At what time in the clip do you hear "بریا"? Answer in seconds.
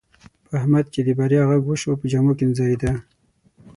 1.19-1.41